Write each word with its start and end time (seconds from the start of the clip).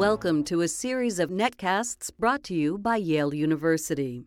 Welcome 0.00 0.44
to 0.44 0.62
a 0.62 0.66
series 0.66 1.18
of 1.18 1.28
netcasts 1.28 2.10
brought 2.18 2.42
to 2.44 2.54
you 2.54 2.78
by 2.78 2.96
Yale 2.96 3.34
University. 3.34 4.24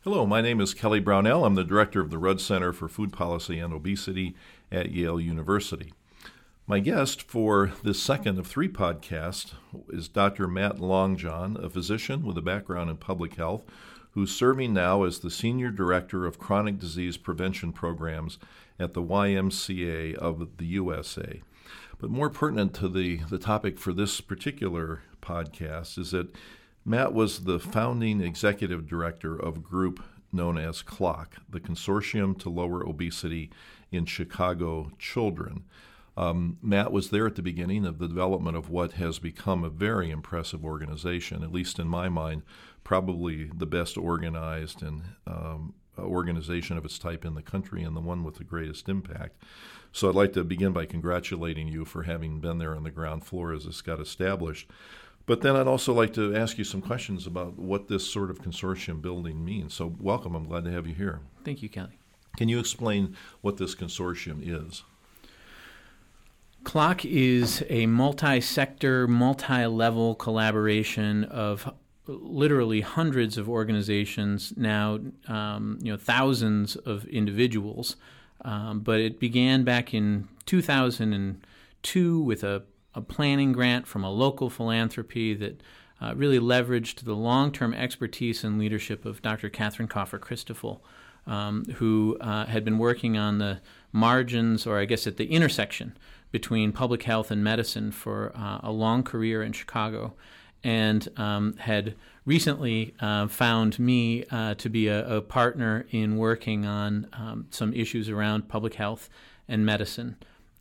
Hello, 0.00 0.24
my 0.24 0.40
name 0.40 0.62
is 0.62 0.72
Kelly 0.72 0.98
Brownell. 0.98 1.44
I'm 1.44 1.56
the 1.56 1.62
director 1.62 2.00
of 2.00 2.08
the 2.08 2.16
Rudd 2.16 2.40
Center 2.40 2.72
for 2.72 2.88
Food 2.88 3.12
Policy 3.12 3.58
and 3.58 3.74
Obesity 3.74 4.34
at 4.72 4.92
Yale 4.92 5.20
University. 5.20 5.92
My 6.66 6.80
guest 6.80 7.20
for 7.20 7.70
this 7.84 8.02
second 8.02 8.38
of 8.38 8.46
three 8.46 8.70
podcasts 8.70 9.52
is 9.90 10.08
Dr. 10.08 10.48
Matt 10.48 10.80
Longjohn, 10.80 11.62
a 11.62 11.68
physician 11.68 12.24
with 12.24 12.38
a 12.38 12.42
background 12.42 12.88
in 12.88 12.96
public 12.96 13.34
health 13.34 13.66
who's 14.12 14.34
serving 14.34 14.72
now 14.72 15.02
as 15.02 15.18
the 15.18 15.30
Senior 15.30 15.70
Director 15.70 16.24
of 16.24 16.38
Chronic 16.38 16.78
Disease 16.78 17.18
Prevention 17.18 17.74
Programs 17.74 18.38
at 18.78 18.94
the 18.94 19.02
YMCA 19.02 20.14
of 20.14 20.56
the 20.56 20.64
USA. 20.64 21.42
But 21.98 22.08
more 22.08 22.30
pertinent 22.30 22.72
to 22.76 22.88
the, 22.88 23.18
the 23.28 23.38
topic 23.38 23.78
for 23.78 23.92
this 23.92 24.22
particular 24.22 25.02
podcast 25.20 25.98
is 25.98 26.10
that 26.12 26.34
Matt 26.84 27.12
was 27.12 27.44
the 27.44 27.58
founding 27.58 28.20
executive 28.20 28.86
director 28.86 29.36
of 29.36 29.56
a 29.56 29.60
group 29.60 30.02
known 30.32 30.56
as 30.56 30.82
CLOCC, 30.82 31.32
the 31.48 31.60
Consortium 31.60 32.38
to 32.38 32.48
Lower 32.48 32.86
Obesity 32.86 33.50
in 33.90 34.06
Chicago 34.06 34.92
Children. 34.98 35.64
Um, 36.16 36.58
Matt 36.62 36.92
was 36.92 37.10
there 37.10 37.26
at 37.26 37.36
the 37.36 37.42
beginning 37.42 37.84
of 37.86 37.98
the 37.98 38.08
development 38.08 38.56
of 38.56 38.68
what 38.70 38.92
has 38.92 39.18
become 39.18 39.64
a 39.64 39.70
very 39.70 40.10
impressive 40.10 40.64
organization, 40.64 41.42
at 41.42 41.52
least 41.52 41.78
in 41.78 41.88
my 41.88 42.08
mind, 42.08 42.42
probably 42.84 43.44
the 43.54 43.66
best 43.66 43.96
organized 43.96 44.82
and 44.82 45.02
um, 45.26 45.74
organization 45.98 46.76
of 46.76 46.84
its 46.84 46.98
type 46.98 47.24
in 47.24 47.34
the 47.34 47.42
country 47.42 47.82
and 47.82 47.96
the 47.96 48.00
one 48.00 48.24
with 48.24 48.36
the 48.36 48.44
greatest 48.44 48.88
impact. 48.88 49.42
So 49.92 50.08
I'd 50.08 50.14
like 50.14 50.32
to 50.34 50.44
begin 50.44 50.72
by 50.72 50.86
congratulating 50.86 51.68
you 51.68 51.84
for 51.84 52.04
having 52.04 52.40
been 52.40 52.58
there 52.58 52.76
on 52.76 52.84
the 52.84 52.90
ground 52.90 53.24
floor 53.24 53.52
as 53.52 53.64
this 53.64 53.82
got 53.82 54.00
established. 54.00 54.70
But 55.30 55.42
then 55.42 55.54
I'd 55.54 55.68
also 55.68 55.92
like 55.92 56.12
to 56.14 56.34
ask 56.34 56.58
you 56.58 56.64
some 56.64 56.82
questions 56.82 57.24
about 57.24 57.56
what 57.56 57.86
this 57.86 58.04
sort 58.04 58.30
of 58.30 58.42
consortium 58.42 59.00
building 59.00 59.44
means. 59.44 59.74
So, 59.74 59.94
welcome. 60.00 60.34
I'm 60.34 60.48
glad 60.48 60.64
to 60.64 60.72
have 60.72 60.88
you 60.88 60.94
here. 60.94 61.20
Thank 61.44 61.62
you, 61.62 61.68
Kelly. 61.68 62.00
Can 62.36 62.48
you 62.48 62.58
explain 62.58 63.16
what 63.40 63.56
this 63.56 63.76
consortium 63.76 64.40
is? 64.42 64.82
CLOCC 66.64 67.04
is 67.04 67.64
a 67.68 67.86
multi 67.86 68.40
sector, 68.40 69.06
multi 69.06 69.66
level 69.66 70.16
collaboration 70.16 71.22
of 71.22 71.72
literally 72.08 72.80
hundreds 72.80 73.38
of 73.38 73.48
organizations, 73.48 74.52
now 74.56 74.98
um, 75.28 75.78
you 75.80 75.92
know 75.92 75.96
thousands 75.96 76.74
of 76.74 77.04
individuals. 77.04 77.94
Um, 78.44 78.80
but 78.80 78.98
it 78.98 79.20
began 79.20 79.62
back 79.62 79.94
in 79.94 80.26
2002 80.46 82.20
with 82.20 82.42
a, 82.42 82.64
a, 82.94 83.00
planning 83.00 83.52
grant 83.52 83.86
from 83.86 84.04
a 84.04 84.10
local 84.10 84.50
philanthropy 84.50 85.34
that 85.34 85.62
uh, 86.00 86.14
really 86.14 86.38
leveraged 86.38 87.04
the 87.04 87.14
long-term 87.14 87.74
expertise 87.74 88.42
and 88.42 88.58
leadership 88.58 89.04
of 89.04 89.20
Dr. 89.22 89.50
Katherine 89.50 89.88
Kaufer 89.88 90.18
Christoffel, 90.18 90.80
um, 91.26 91.64
who 91.76 92.16
uh, 92.20 92.46
had 92.46 92.64
been 92.64 92.78
working 92.78 93.18
on 93.18 93.38
the 93.38 93.60
margins, 93.92 94.66
or 94.66 94.78
I 94.78 94.86
guess 94.86 95.06
at 95.06 95.16
the 95.16 95.26
intersection 95.26 95.96
between 96.30 96.72
public 96.72 97.02
health 97.02 97.30
and 97.30 97.42
medicine 97.42 97.90
for 97.90 98.32
uh, 98.34 98.60
a 98.62 98.72
long 98.72 99.02
career 99.02 99.42
in 99.42 99.52
Chicago 99.52 100.14
and 100.62 101.08
um, 101.16 101.56
had 101.56 101.94
recently 102.24 102.94
uh, 103.00 103.26
found 103.28 103.78
me 103.78 104.24
uh, 104.30 104.54
to 104.54 104.68
be 104.68 104.88
a, 104.88 105.16
a, 105.16 105.22
partner 105.22 105.86
in 105.90 106.16
working 106.16 106.66
on 106.66 107.06
um, 107.14 107.46
some 107.50 107.72
issues 107.72 108.08
around 108.08 108.48
public 108.48 108.74
health 108.74 109.08
and 109.48 109.64
medicine. 109.64 110.16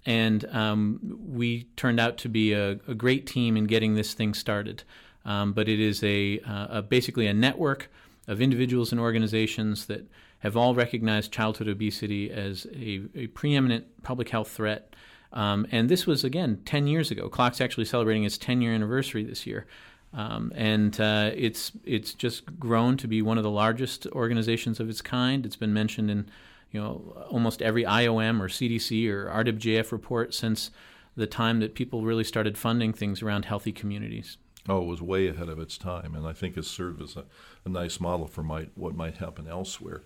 And 0.09 0.43
um, 0.45 0.99
we 1.23 1.65
turned 1.75 1.99
out 1.99 2.17
to 2.19 2.29
be 2.29 2.51
a, 2.53 2.79
a, 2.87 2.95
great 2.95 3.27
team 3.27 3.55
in 3.55 3.67
getting 3.67 3.93
this 3.93 4.15
thing 4.15 4.33
started. 4.33 4.81
Um, 5.23 5.53
but 5.53 5.69
it 5.69 5.79
is 5.79 6.03
a, 6.03 6.39
uh, 6.39 6.79
a, 6.79 6.81
basically 6.81 7.27
a 7.27 7.33
network 7.33 7.91
of 8.27 8.41
individuals 8.41 8.91
and 8.91 8.99
organizations 8.99 9.85
that 9.85 10.09
have 10.39 10.57
all 10.57 10.73
recognized 10.73 11.31
childhood 11.31 11.67
obesity 11.67 12.31
as 12.31 12.65
a, 12.73 13.03
a 13.13 13.27
preeminent 13.27 14.01
public 14.01 14.29
health 14.29 14.49
threat. 14.49 14.95
Um, 15.31 15.67
and 15.71 15.89
this 15.89 16.07
was, 16.07 16.23
again, 16.23 16.63
10 16.65 16.87
years 16.87 17.11
ago. 17.11 17.29
CLOCC's 17.29 17.61
actually 17.61 17.85
celebrating 17.85 18.23
its 18.23 18.39
10 18.39 18.63
year 18.63 18.73
anniversary 18.73 19.23
this 19.23 19.45
year. 19.45 19.67
Um, 20.11 20.51
and 20.55 20.99
uh, 20.99 21.29
it's 21.35 21.71
it's 21.85 22.15
just 22.15 22.59
grown 22.59 22.97
to 22.97 23.07
be 23.07 23.21
one 23.21 23.37
of 23.37 23.43
the 23.43 23.51
largest 23.51 24.07
organizations 24.07 24.79
of 24.79 24.89
its 24.89 25.03
kind. 25.03 25.45
It's 25.45 25.55
been 25.55 25.71
mentioned 25.71 26.09
in 26.09 26.31
you 26.71 26.79
know 26.79 27.25
almost 27.29 27.61
every 27.61 27.83
IOM 27.83 28.39
or 28.39 28.47
CDC 28.47 29.09
or 29.09 29.25
RWJF 29.27 29.91
report 29.91 30.33
since 30.33 30.71
the 31.15 31.27
time 31.27 31.59
that 31.59 31.75
people 31.75 32.03
really 32.03 32.23
started 32.23 32.57
funding 32.57 32.93
things 32.93 33.21
around 33.21 33.45
healthy 33.45 33.71
communities. 33.71 34.37
Oh, 34.67 34.81
it 34.83 34.85
was 34.85 35.01
way 35.01 35.27
ahead 35.27 35.49
of 35.49 35.59
its 35.59 35.77
time, 35.77 36.15
and 36.15 36.27
I 36.27 36.33
think 36.33 36.57
it 36.57 36.65
served 36.65 37.01
as 37.01 37.15
a, 37.15 37.25
a 37.65 37.69
nice 37.69 37.99
model 37.99 38.27
for 38.27 38.43
what 38.43 38.95
might 38.95 39.17
happen 39.17 39.47
elsewhere. 39.47 40.03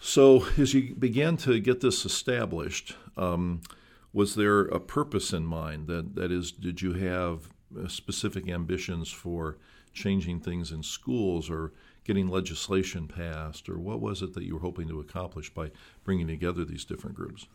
So, 0.00 0.46
as 0.58 0.74
you 0.74 0.94
began 0.94 1.36
to 1.38 1.58
get 1.60 1.80
this 1.80 2.04
established, 2.04 2.96
um, 3.16 3.62
was 4.12 4.34
there 4.34 4.62
a 4.62 4.80
purpose 4.80 5.32
in 5.32 5.46
mind? 5.46 5.86
That 5.86 6.14
that 6.16 6.30
is, 6.30 6.52
did 6.52 6.82
you 6.82 6.92
have 6.94 7.48
uh, 7.78 7.88
specific 7.88 8.48
ambitions 8.48 9.10
for 9.10 9.58
changing 9.92 10.40
things 10.40 10.72
in 10.72 10.82
schools 10.82 11.50
or 11.50 11.72
getting 12.04 12.28
legislation 12.28 13.06
passed, 13.06 13.68
or 13.68 13.78
what 13.78 14.00
was 14.00 14.22
it 14.22 14.34
that 14.34 14.44
you 14.44 14.54
were 14.54 14.60
hoping 14.60 14.88
to 14.88 15.00
accomplish 15.00 15.52
by 15.52 15.70
bringing 16.04 16.26
together 16.26 16.64
these 16.64 16.84
different 16.84 17.16
groups? 17.16 17.46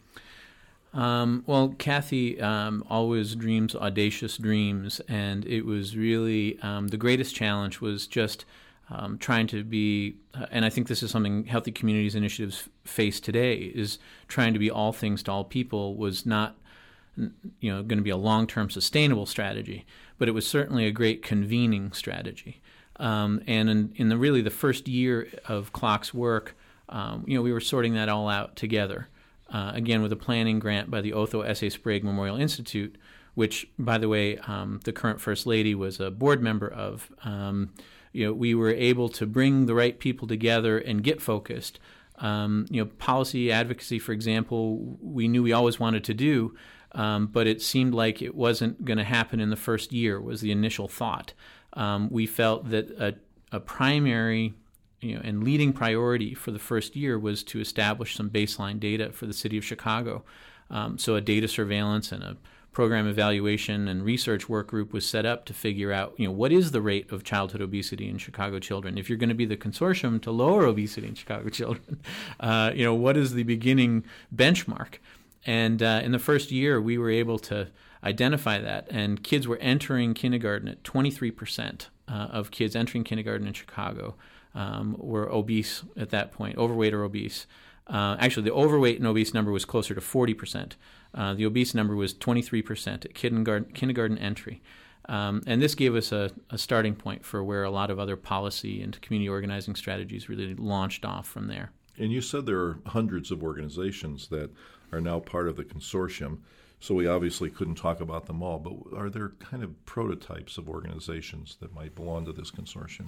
Um, 0.93 1.43
well, 1.45 1.75
Kathy 1.77 2.39
um, 2.41 2.83
always 2.89 3.35
dreams 3.35 3.75
audacious 3.75 4.37
dreams, 4.37 5.01
and 5.07 5.45
it 5.45 5.65
was 5.65 5.97
really 5.97 6.57
um, 6.61 6.87
the 6.87 6.97
greatest 6.97 7.35
challenge 7.35 7.81
was 7.81 8.07
just 8.07 8.45
um, 8.89 9.17
trying 9.17 9.47
to 9.47 9.63
be, 9.63 10.15
uh, 10.33 10.45
and 10.49 10.63
I 10.63 10.69
think 10.69 10.87
this 10.87 11.03
is 11.03 11.11
something 11.11 11.45
Healthy 11.45 11.71
Communities 11.71 12.15
initiatives 12.15 12.69
face 12.85 13.19
today, 13.19 13.55
is 13.55 13.99
trying 14.27 14.53
to 14.53 14.59
be 14.59 14.71
all 14.71 14.93
things 14.93 15.23
to 15.23 15.31
all 15.31 15.43
people 15.43 15.95
was 15.95 16.25
not 16.25 16.55
you 17.59 17.73
know 17.73 17.81
going 17.81 17.97
to 17.97 18.03
be 18.03 18.11
a 18.11 18.17
long-term 18.17 18.69
sustainable 18.69 19.25
strategy, 19.25 19.85
but 20.17 20.27
it 20.29 20.33
was 20.33 20.47
certainly 20.47 20.85
a 20.85 20.91
great 20.91 21.21
convening 21.21 21.91
strategy. 21.91 22.61
Um, 22.99 23.41
and 23.47 23.69
in, 23.69 23.93
in, 23.95 24.09
the 24.09 24.17
really 24.17 24.41
the 24.41 24.49
first 24.49 24.87
year 24.87 25.27
of 25.47 25.71
CLOCC's 25.71 26.13
work, 26.13 26.55
um, 26.89 27.23
you 27.27 27.35
know, 27.35 27.41
we 27.41 27.53
were 27.53 27.59
sorting 27.59 27.93
that 27.93 28.09
all 28.09 28.27
out 28.27 28.55
together. 28.55 29.07
Uh, 29.49 29.71
again, 29.73 30.01
with 30.01 30.11
a 30.11 30.17
planning 30.17 30.59
grant 30.59 30.91
by 30.91 30.99
the 30.99 31.13
Otho 31.13 31.41
S. 31.41 31.63
A. 31.63 31.69
Sprague 31.69 32.03
Memorial 32.03 32.35
Institute, 32.37 32.97
which, 33.33 33.67
by 33.79 33.97
the 33.97 34.09
way, 34.09 34.37
um, 34.39 34.81
the 34.83 34.91
current 34.91 35.21
First 35.21 35.45
Lady 35.45 35.73
was 35.73 35.99
a 35.99 36.11
board 36.11 36.41
member 36.41 36.67
of. 36.67 37.09
Um, 37.23 37.69
you 38.17 38.25
know, 38.25 38.33
we 38.33 38.55
were 38.55 38.71
able 38.71 39.09
to 39.09 39.27
bring 39.27 39.67
the 39.67 39.75
right 39.75 39.99
people 39.99 40.27
together 40.27 40.79
and 40.79 41.03
get 41.03 41.21
focused. 41.21 41.79
Um, 42.17 42.65
you 42.71 42.83
know, 42.83 42.89
policy 42.97 43.51
advocacy, 43.51 43.99
for 43.99 44.11
example, 44.11 44.97
we 45.01 45.27
knew 45.27 45.43
we 45.43 45.53
always 45.53 45.79
wanted 45.79 46.03
to 46.05 46.15
do, 46.15 46.55
um, 46.93 47.27
but 47.27 47.45
it 47.45 47.61
seemed 47.61 47.93
like 47.93 48.21
it 48.21 48.33
wasn't 48.33 48.83
going 48.83 48.97
to 48.97 49.03
happen 49.03 49.39
in 49.39 49.51
the 49.51 49.55
first 49.55 49.93
year. 49.93 50.19
Was 50.19 50.41
the 50.41 50.51
initial 50.51 50.87
thought. 50.87 51.33
Um, 51.77 52.09
we 52.11 52.25
felt 52.25 52.69
that 52.71 52.89
a, 52.99 53.15
a 53.55 53.61
primary 53.61 54.53
you 54.99 55.15
know, 55.15 55.21
and 55.23 55.43
leading 55.43 55.73
priority 55.73 56.33
for 56.33 56.51
the 56.51 56.59
first 56.59 56.95
year 56.95 57.17
was 57.19 57.43
to 57.43 57.61
establish 57.61 58.15
some 58.15 58.29
baseline 58.29 58.79
data 58.79 59.11
for 59.11 59.27
the 59.27 59.33
city 59.33 59.57
of 59.57 59.63
Chicago. 59.63 60.23
Um, 60.69 60.97
so 60.97 61.15
a 61.15 61.21
data 61.21 61.47
surveillance 61.47 62.11
and 62.11 62.23
a 62.23 62.37
program 62.71 63.07
evaluation 63.07 63.87
and 63.87 64.03
research 64.03 64.49
work 64.49 64.67
group 64.67 64.93
was 64.93 65.05
set 65.05 65.25
up 65.25 65.45
to 65.45 65.53
figure 65.53 65.91
out, 65.91 66.13
you 66.17 66.27
know, 66.27 66.31
what 66.31 66.51
is 66.51 66.71
the 66.71 66.81
rate 66.81 67.11
of 67.11 67.23
childhood 67.23 67.61
obesity 67.61 68.09
in 68.09 68.17
Chicago 68.17 68.59
children? 68.59 68.97
If 68.97 69.09
you're 69.09 69.17
going 69.17 69.29
to 69.29 69.35
be 69.35 69.45
the 69.45 69.57
consortium 69.57 70.21
to 70.23 70.31
lower 70.31 70.65
obesity 70.65 71.07
in 71.07 71.15
Chicago 71.15 71.49
children, 71.49 71.99
uh, 72.39 72.71
you 72.75 72.83
know, 72.83 72.93
what 72.93 73.17
is 73.17 73.33
the 73.33 73.43
beginning 73.43 74.03
benchmark? 74.35 74.95
And 75.45 75.81
uh, 75.81 76.01
in 76.03 76.11
the 76.11 76.19
first 76.19 76.51
year, 76.51 76.81
we 76.81 76.97
were 76.97 77.09
able 77.09 77.39
to 77.39 77.69
identify 78.03 78.59
that, 78.59 78.87
and 78.89 79.23
kids 79.23 79.47
were 79.47 79.57
entering 79.57 80.13
kindergarten 80.13 80.67
at 80.67 80.83
23% 80.83 81.87
uh, 82.07 82.11
of 82.11 82.51
kids 82.51 82.75
entering 82.75 83.03
kindergarten 83.03 83.47
in 83.47 83.53
Chicago 83.53 84.15
um, 84.55 84.95
were 84.97 85.31
obese 85.31 85.83
at 85.95 86.09
that 86.09 86.31
point, 86.31 86.57
overweight 86.57 86.93
or 86.93 87.03
obese. 87.03 87.47
Uh, 87.87 88.17
actually, 88.19 88.43
the 88.43 88.53
overweight 88.53 88.97
and 88.97 89.07
obese 89.07 89.33
number 89.33 89.51
was 89.51 89.65
closer 89.65 89.95
to 89.95 90.01
40%. 90.01 90.73
Uh, 91.13 91.33
the 91.33 91.45
obese 91.45 91.73
number 91.73 91.95
was 91.95 92.13
23% 92.13 93.05
at 93.05 93.13
kindergarten, 93.13 93.71
kindergarten 93.73 94.17
entry. 94.17 94.61
Um, 95.09 95.41
and 95.47 95.61
this 95.61 95.73
gave 95.73 95.95
us 95.95 96.11
a, 96.11 96.31
a, 96.49 96.57
starting 96.57 96.93
point 96.93 97.23
for 97.23 97.41
where 97.41 97.63
a 97.63 97.69
lot 97.69 97.89
of 97.89 97.97
other 97.97 98.17
policy 98.17 98.81
and 98.81 98.99
community 99.01 99.29
organizing 99.29 99.73
strategies 99.75 100.27
really 100.27 100.53
launched 100.53 101.05
off 101.05 101.25
from 101.25 101.47
there. 101.47 101.71
And 101.97 102.11
you 102.11 102.19
said 102.19 102.45
there 102.45 102.59
are 102.59 102.79
hundreds 102.87 103.31
of 103.31 103.41
organizations 103.41 104.27
that 104.27 104.51
are 104.91 104.99
now 104.99 105.19
part 105.19 105.47
of 105.47 105.55
the 105.55 105.63
consortium. 105.63 106.39
So 106.79 106.93
we 106.93 107.07
obviously 107.07 107.49
couldn't 107.49 107.75
talk 107.75 108.01
about 108.01 108.27
them 108.27 108.43
all, 108.43 108.59
but 108.59 108.97
are 108.97 109.09
there 109.09 109.29
kind 109.39 109.63
of 109.63 109.85
prototypes 109.85 110.57
of 110.57 110.69
organizations 110.69 111.57
that 111.59 111.73
might 111.73 111.95
belong 111.95 112.25
to 112.25 112.33
this 112.33 112.51
consortium? 112.51 113.07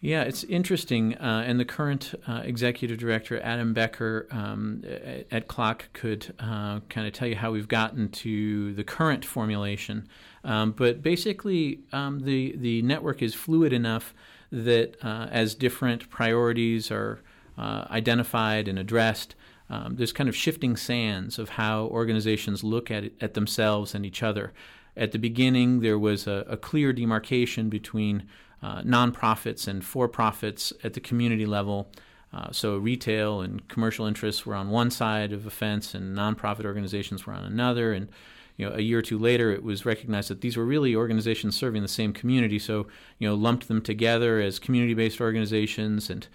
Yeah, 0.00 0.22
it's 0.22 0.44
interesting. 0.44 1.16
Uh, 1.16 1.42
and 1.44 1.58
the 1.58 1.64
current 1.64 2.14
uh, 2.28 2.42
executive 2.44 2.98
director, 2.98 3.40
Adam 3.40 3.72
Becker, 3.74 4.28
um, 4.30 4.84
at, 4.86 5.26
at, 5.32 5.48
CLOCC, 5.48 5.82
could 5.92 6.34
uh, 6.38 6.80
kind 6.88 7.06
of 7.06 7.12
tell 7.12 7.26
you 7.26 7.34
how 7.34 7.50
we've 7.50 7.66
gotten 7.66 8.08
to 8.10 8.72
the 8.74 8.84
current 8.84 9.24
formulation. 9.24 10.08
Um, 10.44 10.70
but 10.70 11.02
basically, 11.02 11.80
um, 11.92 12.20
the, 12.20 12.54
the 12.56 12.82
network 12.82 13.22
is 13.22 13.34
fluid 13.34 13.72
enough 13.72 14.14
that 14.52 14.94
uh, 15.04 15.26
as 15.32 15.56
different 15.56 16.08
priorities 16.10 16.92
are 16.92 17.20
uh, 17.58 17.86
identified 17.90 18.68
and 18.68 18.78
addressed, 18.78 19.34
um, 19.70 19.96
there's 19.96 20.12
kind 20.12 20.28
of 20.28 20.36
shifting 20.36 20.76
sands 20.76 21.38
of 21.38 21.50
how 21.50 21.86
organizations 21.86 22.64
look 22.64 22.90
at, 22.90 23.04
it, 23.04 23.14
at 23.20 23.34
themselves 23.34 23.94
and 23.94 24.06
each 24.06 24.22
other. 24.22 24.52
At 24.96 25.12
the 25.12 25.18
beginning, 25.18 25.80
there 25.80 25.98
was 25.98 26.26
a, 26.26 26.44
a 26.48 26.56
clear 26.56 26.92
demarcation 26.92 27.68
between 27.68 28.26
uh, 28.62 28.82
nonprofits 28.82 29.68
and 29.68 29.84
for 29.84 30.08
profits 30.08 30.72
at 30.82 30.94
the 30.94 31.00
community 31.00 31.46
level. 31.46 31.90
Uh, 32.32 32.50
so 32.50 32.76
retail 32.76 33.40
and 33.40 33.66
commercial 33.68 34.06
interests 34.06 34.44
were 34.44 34.54
on 34.54 34.70
one 34.70 34.90
side 34.90 35.32
of 35.32 35.46
a 35.46 35.50
fence, 35.50 35.94
and 35.94 36.16
nonprofit 36.16 36.64
organizations 36.64 37.26
were 37.26 37.32
on 37.32 37.44
another. 37.44 37.92
And 37.92 38.08
you 38.56 38.68
know, 38.68 38.74
a 38.74 38.80
year 38.80 38.98
or 38.98 39.02
two 39.02 39.18
later, 39.18 39.52
it 39.52 39.62
was 39.62 39.86
recognized 39.86 40.28
that 40.30 40.40
these 40.40 40.56
were 40.56 40.64
really 40.64 40.96
organizations 40.96 41.56
serving 41.56 41.82
the 41.82 41.88
same 41.88 42.12
community. 42.12 42.58
So 42.58 42.88
you 43.18 43.28
know, 43.28 43.34
lumped 43.34 43.68
them 43.68 43.80
together 43.80 44.40
as 44.40 44.58
community-based 44.58 45.20
organizations 45.20 46.10
and 46.10 46.26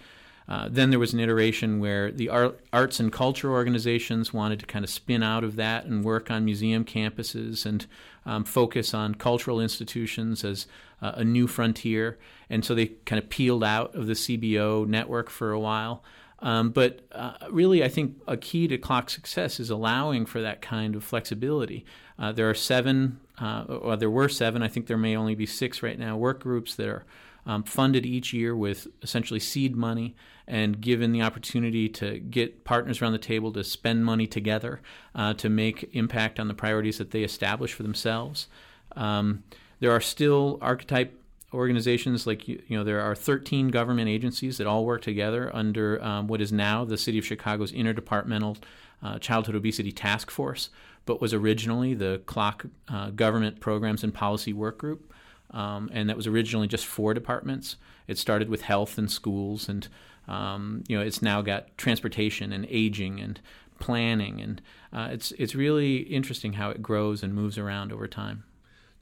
uh, 0.48 0.68
then 0.70 0.90
there 0.90 0.98
was 0.98 1.14
an 1.14 1.20
iteration 1.20 1.80
where 1.80 2.10
the 2.12 2.28
art, 2.28 2.60
arts 2.72 3.00
and 3.00 3.10
culture 3.12 3.50
organizations 3.50 4.32
wanted 4.32 4.60
to 4.60 4.66
kind 4.66 4.84
of 4.84 4.90
spin 4.90 5.22
out 5.22 5.42
of 5.42 5.56
that 5.56 5.86
and 5.86 6.04
work 6.04 6.30
on 6.30 6.44
museum 6.44 6.84
campuses 6.84 7.64
and 7.64 7.86
um, 8.26 8.44
focus 8.44 8.92
on 8.92 9.14
cultural 9.14 9.60
institutions 9.60 10.44
as 10.44 10.66
uh, 11.00 11.12
a 11.14 11.24
new 11.24 11.46
frontier. 11.46 12.18
And 12.50 12.64
so 12.64 12.74
they 12.74 12.86
kind 13.06 13.22
of 13.22 13.30
peeled 13.30 13.64
out 13.64 13.94
of 13.94 14.06
the 14.06 14.12
CBO 14.12 14.86
network 14.86 15.30
for 15.30 15.50
a 15.50 15.60
while. 15.60 16.02
Um, 16.40 16.70
but 16.70 17.00
uh, 17.12 17.32
really, 17.50 17.82
I 17.82 17.88
think 17.88 18.20
a 18.28 18.36
key 18.36 18.68
to 18.68 18.76
CLOCC 18.76 19.08
success 19.08 19.58
is 19.60 19.70
allowing 19.70 20.26
for 20.26 20.42
that 20.42 20.60
kind 20.60 20.94
of 20.94 21.02
flexibility. 21.02 21.86
Uh, 22.18 22.32
there 22.32 22.50
are 22.50 22.54
seven, 22.54 23.18
uh, 23.40 23.62
or 23.62 23.96
there 23.96 24.10
were 24.10 24.28
seven, 24.28 24.62
I 24.62 24.68
think 24.68 24.86
there 24.86 24.98
may 24.98 25.16
only 25.16 25.34
be 25.34 25.46
six 25.46 25.82
right 25.82 25.98
now, 25.98 26.18
work 26.18 26.40
groups 26.40 26.74
that 26.74 26.86
are 26.86 27.06
um, 27.46 27.62
funded 27.62 28.06
each 28.06 28.32
year 28.32 28.56
with 28.56 28.86
essentially 29.02 29.40
seed 29.40 29.76
money 29.76 30.14
and 30.46 30.80
given 30.80 31.12
the 31.12 31.22
opportunity 31.22 31.88
to 31.88 32.18
get 32.18 32.64
partners 32.64 33.00
around 33.00 33.12
the 33.12 33.18
table 33.18 33.52
to 33.52 33.64
spend 33.64 34.04
money 34.04 34.26
together 34.26 34.80
uh, 35.14 35.34
to 35.34 35.48
make 35.48 35.88
impact 35.94 36.38
on 36.38 36.48
the 36.48 36.54
priorities 36.54 36.98
that 36.98 37.10
they 37.10 37.22
establish 37.22 37.72
for 37.72 37.82
themselves. 37.82 38.48
Um, 38.96 39.44
there 39.80 39.90
are 39.90 40.00
still 40.00 40.58
archetype 40.60 41.20
organizations 41.52 42.26
like 42.26 42.48
you 42.48 42.60
know 42.70 42.82
there 42.82 43.00
are 43.00 43.14
13 43.14 43.68
government 43.68 44.08
agencies 44.08 44.58
that 44.58 44.66
all 44.66 44.84
work 44.84 45.02
together 45.02 45.54
under 45.54 46.02
um, 46.02 46.26
what 46.26 46.40
is 46.40 46.52
now 46.52 46.84
the 46.84 46.98
City 46.98 47.18
of 47.18 47.24
Chicago's 47.24 47.72
interdepartmental 47.72 48.56
uh, 49.02 49.18
childhood 49.18 49.54
obesity 49.54 49.92
task 49.92 50.30
force, 50.30 50.70
but 51.06 51.20
was 51.20 51.32
originally 51.32 51.94
the 51.94 52.22
CLOCC 52.26 52.70
uh, 52.88 53.10
Government 53.10 53.60
Programs 53.60 54.02
and 54.02 54.12
Policy 54.12 54.52
Work 54.52 54.78
Group 54.78 55.12
um, 55.50 55.90
and 55.92 56.08
that 56.08 56.16
was 56.16 56.26
originally 56.26 56.68
just 56.68 56.86
four 56.86 57.14
departments. 57.14 57.76
It 58.06 58.18
started 58.18 58.48
with 58.48 58.62
health 58.62 58.98
and 58.98 59.10
schools, 59.10 59.68
and 59.68 59.88
um, 60.28 60.84
you 60.88 60.96
know 60.96 61.02
it's 61.02 61.22
now 61.22 61.42
got 61.42 61.76
transportation 61.76 62.52
and 62.52 62.66
aging 62.68 63.20
and 63.20 63.40
planning, 63.78 64.40
and 64.40 64.62
uh, 64.92 65.08
it's 65.12 65.32
it's 65.32 65.54
really 65.54 65.98
interesting 65.98 66.54
how 66.54 66.70
it 66.70 66.82
grows 66.82 67.22
and 67.22 67.34
moves 67.34 67.58
around 67.58 67.92
over 67.92 68.08
time. 68.08 68.44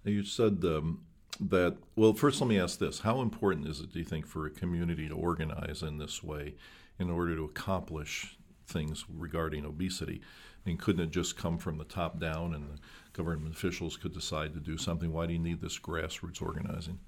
You 0.04 0.24
said 0.24 0.62
um, 0.64 1.02
that. 1.40 1.76
Well, 1.96 2.14
first 2.14 2.40
let 2.40 2.48
me 2.48 2.58
ask 2.58 2.78
this: 2.78 3.00
How 3.00 3.20
important 3.20 3.68
is 3.68 3.80
it, 3.80 3.92
do 3.92 3.98
you 3.98 4.04
think, 4.04 4.26
for 4.26 4.46
a 4.46 4.50
community 4.50 5.08
to 5.08 5.14
organize 5.14 5.82
in 5.82 5.98
this 5.98 6.22
way 6.22 6.54
in 6.98 7.10
order 7.10 7.34
to 7.36 7.44
accomplish 7.44 8.36
things 8.72 9.04
regarding 9.08 9.64
obesity? 9.64 10.20
I 10.64 10.68
mean, 10.68 10.78
couldn't 10.78 11.04
it 11.04 11.10
just 11.10 11.36
come 11.36 11.58
from 11.58 11.78
the 11.78 11.84
top 11.84 12.20
down 12.20 12.54
and 12.54 12.68
the 12.68 12.78
government 13.12 13.54
officials 13.54 13.96
could 13.96 14.12
decide 14.12 14.54
to 14.54 14.60
do 14.60 14.78
something? 14.78 15.12
Why 15.12 15.26
do 15.26 15.32
you 15.32 15.38
need 15.38 15.60
this 15.60 15.78
grassroots 15.78 16.40
organizing? 16.40 17.00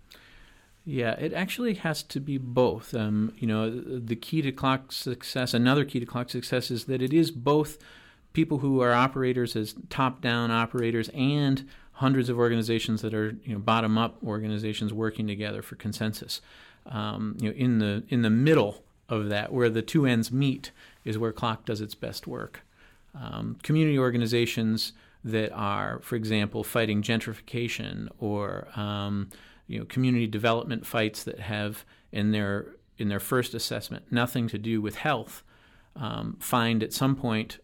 Yeah, 0.85 1.13
it 1.13 1.33
actually 1.33 1.75
has 1.75 2.03
to 2.05 2.21
be 2.21 2.37
both. 2.37 2.95
Um, 2.95 3.33
you 3.39 3.47
know, 3.47 3.71
the 3.71 4.17
key 4.17 4.43
to 4.43 4.53
CLOCC 4.53 4.93
success, 4.93 5.55
another 5.55 5.85
key 5.85 6.01
to 6.01 6.07
CLOCC 6.07 6.31
success 6.31 6.71
is 6.71 6.85
that 6.85 7.01
it 7.01 7.13
is 7.13 7.31
both 7.31 7.79
people 8.35 8.59
who 8.59 8.81
are 8.81 8.93
operators 8.93 9.57
as 9.57 9.75
top-down 9.89 10.51
operators 10.51 11.09
and 11.15 11.67
hundreds 11.93 12.29
of 12.29 12.37
organizations 12.37 13.01
that 13.01 13.15
are 13.15 13.37
you 13.45 13.55
know 13.55 13.59
bottom-up 13.59 14.19
organizations 14.25 14.93
working 14.93 15.27
together 15.27 15.63
for 15.63 15.77
consensus. 15.77 16.43
Um, 16.87 17.37
you 17.41 17.49
know, 17.49 17.57
in 17.57 17.79
the 17.79 18.03
in 18.11 18.21
the 18.21 18.31
middle 18.31 18.85
of 19.09 19.31
that, 19.31 19.53
where 19.55 19.71
the 19.71 19.81
two 19.81 20.05
ends 20.05 20.31
meet, 20.31 20.71
is 21.05 21.19
where 21.19 21.33
CLOCC 21.33 21.65
does 21.65 21.81
its 21.81 21.95
best 21.95 22.27
work. 22.27 22.63
Um, 23.15 23.59
community 23.63 23.99
organizations 23.99 24.93
that 25.25 25.53
are, 25.53 26.01
for 26.03 26.17
example, 26.17 26.65
fighting 26.65 27.03
gentrification 27.03 28.09
or 28.19 28.69
um, 28.77 29.31
you 29.67 29.79
know 29.79 29.85
community 29.87 30.27
development 30.27 30.85
fights 30.87 31.25
that 31.25 31.41
have 31.41 31.85
in 32.13 32.33
their 32.33 32.75
in 32.99 33.09
their 33.09 33.21
first 33.21 33.55
assessment 33.55 34.05
nothing 34.11 34.49
to 34.49 34.59
do 34.59 34.81
with 34.81 34.97
health, 34.97 35.43
um, 35.97 36.37
find 36.41 36.83
at 36.83 36.93
some 36.93 37.17
point. 37.17 37.59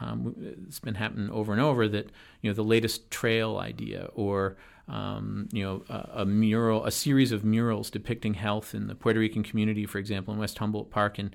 Um, 0.00 0.36
it's 0.68 0.78
been 0.78 0.94
happening 0.94 1.28
over 1.30 1.52
and 1.52 1.60
over 1.60 1.88
that 1.88 2.10
you 2.40 2.50
know 2.50 2.54
the 2.54 2.62
latest 2.62 3.10
trail 3.10 3.58
idea 3.58 4.10
or 4.14 4.56
um, 4.88 5.48
you 5.52 5.62
know, 5.62 5.82
a, 5.88 6.22
a, 6.22 6.26
mural, 6.26 6.84
a 6.84 6.90
series 6.90 7.32
of 7.32 7.44
murals 7.44 7.90
depicting 7.90 8.34
health 8.34 8.74
in 8.74 8.86
the 8.86 8.94
Puerto 8.94 9.20
Rican 9.20 9.42
community, 9.42 9.86
for 9.86 9.98
example, 9.98 10.32
in 10.32 10.40
West 10.40 10.58
Humboldt 10.58 10.90
Park, 10.90 11.18
and 11.18 11.34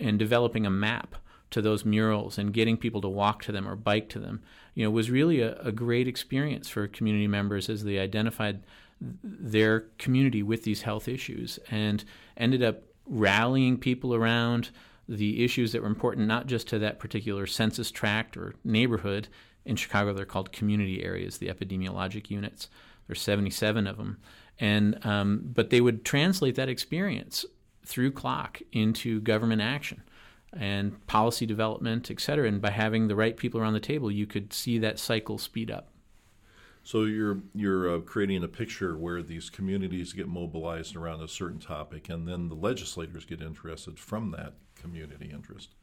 and 0.00 0.18
developing 0.18 0.66
a 0.66 0.70
map 0.70 1.14
to 1.50 1.62
those 1.62 1.84
murals 1.84 2.36
and 2.36 2.52
getting 2.52 2.76
people 2.76 3.00
to 3.00 3.08
walk 3.08 3.42
to 3.42 3.52
them 3.52 3.66
or 3.66 3.76
bike 3.76 4.08
to 4.10 4.18
them, 4.18 4.42
you 4.74 4.84
know, 4.84 4.90
was 4.90 5.10
really 5.10 5.40
a, 5.40 5.56
a 5.60 5.72
great 5.72 6.08
experience 6.08 6.68
for 6.68 6.86
community 6.86 7.26
members 7.26 7.68
as 7.68 7.84
they 7.84 7.98
identified 7.98 8.62
their 9.00 9.80
community 9.98 10.42
with 10.42 10.64
these 10.64 10.82
health 10.82 11.08
issues 11.08 11.58
and 11.70 12.04
ended 12.36 12.62
up 12.62 12.82
rallying 13.06 13.78
people 13.78 14.14
around 14.14 14.70
the 15.08 15.42
issues 15.42 15.72
that 15.72 15.80
were 15.80 15.88
important 15.88 16.26
not 16.26 16.46
just 16.46 16.68
to 16.68 16.78
that 16.78 16.98
particular 16.98 17.46
census 17.46 17.90
tract 17.90 18.36
or 18.36 18.54
neighborhood. 18.64 19.28
In 19.68 19.76
Chicago, 19.76 20.14
they're 20.14 20.24
called 20.24 20.50
community 20.50 21.04
areas, 21.04 21.38
the 21.38 21.48
epidemiologic 21.48 22.30
units. 22.30 22.68
There's 23.06 23.20
77 23.20 23.86
of 23.86 23.98
them, 23.98 24.18
and 24.58 25.04
um, 25.06 25.42
but 25.44 25.70
they 25.70 25.80
would 25.80 26.04
translate 26.04 26.54
that 26.56 26.68
experience 26.68 27.44
through 27.84 28.12
CLOCC 28.12 28.62
into 28.72 29.20
government 29.20 29.62
action 29.62 30.02
and 30.52 31.06
policy 31.06 31.46
development, 31.46 32.10
et 32.10 32.20
cetera. 32.20 32.48
And 32.48 32.60
by 32.60 32.70
having 32.70 33.08
the 33.08 33.16
right 33.16 33.36
people 33.36 33.60
around 33.60 33.74
the 33.74 33.80
table, 33.80 34.10
you 34.10 34.26
could 34.26 34.52
see 34.52 34.78
that 34.78 34.98
cycle 34.98 35.38
speed 35.38 35.70
up. 35.70 35.90
So 36.82 37.04
you're 37.04 37.40
you're 37.54 37.96
uh, 37.96 38.00
creating 38.00 38.42
a 38.44 38.48
picture 38.48 38.96
where 38.96 39.22
these 39.22 39.50
communities 39.50 40.14
get 40.14 40.28
mobilized 40.28 40.96
around 40.96 41.22
a 41.22 41.28
certain 41.28 41.60
topic, 41.60 42.08
and 42.08 42.26
then 42.26 42.48
the 42.48 42.54
legislators 42.54 43.26
get 43.26 43.42
interested 43.42 43.98
from 43.98 44.30
that 44.30 44.54
community 44.74 45.30
interest. 45.30 45.74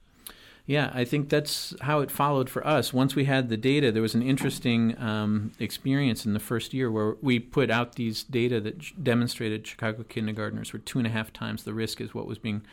Yeah, 0.68 0.90
I 0.96 1.06
think 1.06 1.30
that's 1.30 1.76
how 1.82 2.00
it 2.00 2.10
followed 2.10 2.50
for 2.50 2.66
us. 2.66 2.92
Once 2.92 3.14
we 3.14 3.26
had 3.26 3.50
the 3.50 3.58
data, 3.58 3.92
there 3.92 4.02
was 4.02 4.16
an 4.16 4.24
interesting 4.24 5.00
um, 5.00 5.52
experience 5.60 6.26
in 6.26 6.34
the 6.34 6.40
first 6.40 6.74
year 6.74 6.90
where 6.90 7.18
we 7.22 7.38
put 7.40 7.70
out 7.70 7.96
these 7.96 8.24
data 8.24 8.60
that 8.62 9.04
demonstrated 9.04 9.68
Chicago 9.68 10.04
kindergartners 10.04 10.74
were 10.74 10.80
two 10.80 10.98
and 10.98 11.08
a 11.08 11.12
half 11.12 11.32
times 11.32 11.64
the 11.64 11.74
risk 11.74 12.02
as 12.02 12.16
what 12.16 12.26
was 12.26 12.40
being 12.40 12.64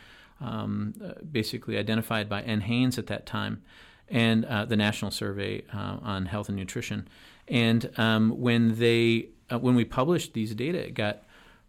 um, 0.41 0.95
uh, 1.03 1.13
basically 1.31 1.77
identified 1.77 2.27
by 2.27 2.41
NHANES 2.41 2.97
at 2.97 3.07
that 3.07 3.27
time, 3.27 3.61
and 4.09 4.43
uh, 4.45 4.65
the 4.65 4.75
National 4.75 5.11
Survey 5.11 5.63
uh, 5.71 5.97
on 6.01 6.25
Health 6.25 6.49
and 6.49 6.57
Nutrition. 6.57 7.07
And 7.47 7.91
um, 7.97 8.41
when 8.41 8.79
they 8.79 9.29
uh, 9.51 9.59
when 9.59 9.75
we 9.75 9.85
published 9.85 10.33
these 10.33 10.55
data, 10.55 10.79
it 10.79 10.95
got 10.95 11.23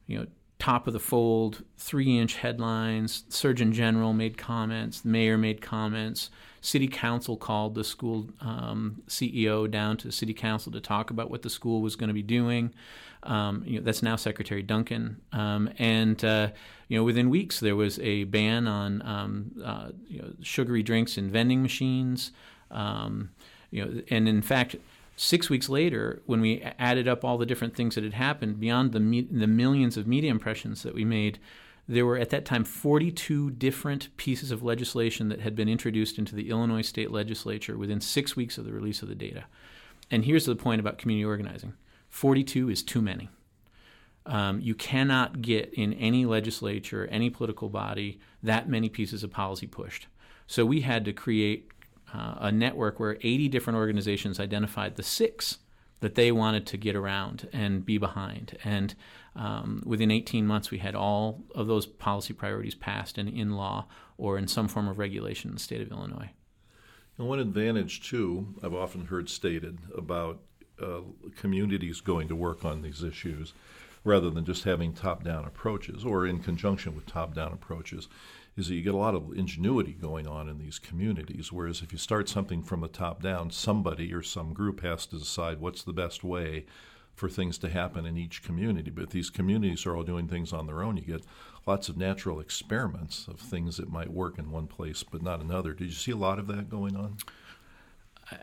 you 0.07 0.19
know 0.19 0.26
top 0.64 0.87
of 0.87 0.94
the 0.94 0.99
fold, 0.99 1.62
three 1.76 2.16
inch 2.16 2.37
headlines. 2.37 3.25
Surgeon 3.28 3.71
General 3.71 4.14
made 4.14 4.38
comments, 4.38 5.02
the 5.02 5.09
mayor 5.11 5.37
made 5.37 5.61
comments, 5.61 6.30
city 6.62 6.88
council 6.88 7.37
called 7.37 7.75
the 7.75 7.85
school 7.85 8.30
um, 8.40 9.02
CEO 9.06 9.71
down 9.71 9.99
to 9.99 10.11
city 10.11 10.33
council 10.33 10.73
to 10.73 10.80
talk 10.80 11.11
about 11.11 11.30
what 11.30 11.42
the 11.42 11.50
school 11.50 11.83
was 11.83 11.97
going 11.97 12.09
to 12.09 12.14
be 12.14 12.23
doing. 12.23 12.73
Um, 13.25 13.62
you 13.66 13.78
know, 13.78 13.85
that's 13.85 14.02
now 14.02 14.16
Secretary 14.16 14.62
Duncan. 14.62 15.21
Um, 15.35 15.68
and 15.78 16.25
uh, 16.25 16.49
you 16.88 16.97
know, 16.97 17.04
within 17.04 17.28
weeks 17.28 17.61
there 17.61 17.76
was 17.76 17.99
a 17.99 18.25
ban 18.25 18.66
on 18.66 19.02
um, 19.02 19.50
uh, 19.62 19.88
you 20.09 20.23
know, 20.23 20.30
sugary 20.40 20.83
drinks 20.83 21.18
in 21.18 21.30
vending 21.30 21.61
machines. 21.61 22.33
Um, 22.71 23.33
you 23.71 23.85
know, 23.85 24.02
and 24.09 24.26
in 24.26 24.40
fact, 24.40 24.76
six 25.16 25.49
weeks 25.49 25.68
later, 25.68 26.23
when 26.26 26.40
we 26.40 26.61
added 26.78 27.09
up 27.09 27.25
all 27.25 27.38
the 27.38 27.47
different 27.47 27.75
things 27.75 27.94
that 27.94 28.04
had 28.04 28.14
happened 28.14 28.61
beyond 28.61 28.92
the 28.92 29.00
me- 29.00 29.28
the 29.30 29.47
millions 29.47 29.97
of 29.97 30.06
media 30.06 30.30
impressions 30.30 30.83
that 30.83 30.94
we 30.94 31.04
made, 31.04 31.38
there 31.87 32.06
were 32.06 32.16
at 32.16 32.30
that 32.30 32.44
time 32.44 32.64
42 32.64 33.50
different 33.52 34.16
pieces 34.16 34.50
of 34.50 34.62
legislation 34.62 35.28
that 35.28 35.40
had 35.40 35.54
been 35.54 35.68
introduced 35.68 36.18
into 36.18 36.35
the 36.35 36.50
Illinois 36.50 36.83
state 36.83 37.11
legislature 37.11 37.76
within 37.76 38.00
six 38.00 38.35
weeks 38.37 38.59
of 38.59 38.64
the 38.64 38.73
release 38.73 39.02
of 39.02 39.09
the 39.09 39.14
data. 39.14 39.44
And 40.11 40.25
here's 40.25 40.47
the 40.47 40.56
point 40.56 40.80
about 40.80 40.99
community 40.99 41.25
organizing 41.25 41.75
42 42.09 42.71
is 42.71 42.83
too 42.83 43.02
many. 43.02 43.28
Um, 44.26 44.61
you 44.61 44.75
cannot 44.75 45.42
get 45.42 45.75
in 45.75 45.92
any 45.94 46.25
legislature, 46.25 47.06
any 47.11 47.28
political 47.28 47.68
body, 47.68 48.18
that 48.42 48.68
many 48.68 48.88
pieces 48.88 49.23
of 49.23 49.30
policy 49.30 49.66
pushed. 49.66 50.06
So 50.47 50.64
we 50.64 50.80
had 50.80 51.04
to 51.04 51.12
create 51.12 51.74
uh, 52.14 52.35
a 52.38 52.52
network 52.52 53.00
where 53.00 53.16
80 53.21 53.49
different 53.49 53.76
organizations 53.76 54.38
identified 54.38 54.97
the 54.97 55.02
six 55.02 55.59
that 56.00 56.14
they 56.14 56.30
wanted 56.30 56.66
to 56.66 56.76
get 56.76 56.94
around 56.94 57.49
and 57.52 57.85
be 57.85 57.99
behind. 57.99 58.59
And 58.62 58.94
um, 59.35 59.83
within 59.85 60.11
18 60.11 60.47
months, 60.47 60.71
we 60.71 60.78
had 60.78 60.94
all 60.94 61.42
of 61.54 61.66
those 61.66 61.87
policy 61.87 62.35
priorities 62.35 62.75
passed 62.75 63.18
and 63.18 63.28
in 63.28 63.56
law 63.56 63.87
or 64.16 64.38
in 64.38 64.47
some 64.47 64.68
form 64.68 64.87
of 64.87 64.99
regulation 64.99 65.50
in 65.50 65.54
the 65.54 65.61
state 65.61 65.80
of 65.80 65.90
Illinois. 65.90 66.30
And 67.18 67.26
one 67.26 67.38
advantage, 67.38 68.09
too, 68.09 68.54
I've 68.62 68.75
often 68.75 69.06
heard 69.06 69.28
stated 69.28 69.78
about 69.97 70.40
uh, 70.80 71.00
communities 71.37 72.00
going 72.00 72.28
to 72.28 72.37
work 72.37 72.64
on 72.64 72.83
these 72.83 73.02
issues 73.02 73.54
rather 74.04 74.30
than 74.30 74.44
just 74.44 74.64
having 74.64 74.92
top 74.92 75.25
down 75.25 75.44
approaches 75.44 76.04
or 76.04 76.26
in 76.26 76.38
conjunction 76.38 76.94
with 76.94 77.06
top 77.06 77.34
down 77.34 77.52
approaches 77.52 78.08
is 78.56 78.68
that 78.68 78.75
you 78.75 78.82
get 78.82 78.94
a 78.94 78.99
lot 78.99 79.14
of 79.14 79.32
ingenuity 79.37 79.92
going 79.92 80.26
on 80.26 80.49
in 80.49 80.58
these 80.58 80.78
communities. 80.78 81.50
Whereas 81.50 81.82
if 81.82 81.90
you 81.90 81.99
start 81.99 82.28
something 82.28 82.62
from 82.62 82.80
the 82.80 82.88
top 82.88 83.23
down, 83.23 83.50
somebody 83.50 84.12
or 84.12 84.23
some 84.23 84.52
group 84.52 84.82
has 84.82 85.06
to 85.06 85.18
decide 85.18 85.61
what's 85.61 85.82
the 85.82 85.92
best 85.92 86.23
way 86.23 86.66
for 87.14 87.28
things 87.28 87.58
to 87.58 87.68
happen 87.68 88.06
in 88.06 88.16
each 88.16 88.42
community. 88.42 88.90
But 88.90 89.11
these 89.11 89.30
communities 89.30 89.87
are 89.87 89.96
all 89.96 90.02
doing 90.02 90.28
things 90.28 90.52
on 90.52 90.66
their 90.66 90.82
own, 90.82 90.96
you 90.96 91.02
get 91.02 91.25
lots 91.66 91.88
of 91.88 91.96
natural 91.96 92.40
experiments 92.40 93.26
of 93.26 93.40
things 93.40 93.78
that 93.78 93.90
might 93.90 94.12
work 94.12 94.38
in 94.38 94.50
one 94.50 94.66
place 94.66 95.02
but 95.02 95.23
not 95.23 95.40
another. 95.40 95.73
Did 95.73 95.87
you 95.87 95.94
see 95.94 96.12
a 96.12 96.16
lot 96.16 96.38
of 96.38 96.46
that 96.49 96.68
going 96.68 96.96
on? 96.96 97.16